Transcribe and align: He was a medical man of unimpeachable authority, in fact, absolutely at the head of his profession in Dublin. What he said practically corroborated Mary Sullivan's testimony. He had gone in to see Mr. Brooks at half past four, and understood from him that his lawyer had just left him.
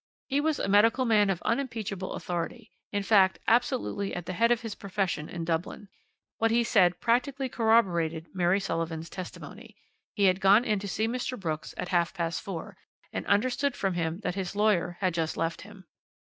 He 0.29 0.41
was 0.41 0.57
a 0.57 0.67
medical 0.67 1.05
man 1.05 1.29
of 1.29 1.43
unimpeachable 1.43 2.13
authority, 2.13 2.71
in 2.91 3.03
fact, 3.03 3.37
absolutely 3.47 4.15
at 4.15 4.25
the 4.25 4.33
head 4.33 4.49
of 4.51 4.61
his 4.61 4.73
profession 4.73 5.29
in 5.29 5.45
Dublin. 5.45 5.89
What 6.39 6.49
he 6.49 6.63
said 6.63 6.99
practically 6.99 7.49
corroborated 7.49 8.25
Mary 8.33 8.59
Sullivan's 8.59 9.11
testimony. 9.11 9.77
He 10.15 10.23
had 10.23 10.41
gone 10.41 10.65
in 10.65 10.79
to 10.79 10.87
see 10.87 11.07
Mr. 11.07 11.39
Brooks 11.39 11.75
at 11.77 11.89
half 11.89 12.15
past 12.15 12.41
four, 12.41 12.77
and 13.13 13.27
understood 13.27 13.75
from 13.75 13.93
him 13.93 14.21
that 14.21 14.33
his 14.33 14.55
lawyer 14.55 14.97
had 15.01 15.13
just 15.13 15.37
left 15.37 15.61
him. 15.61 15.85